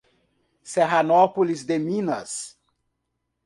[0.63, 2.57] Serranópolis de Minas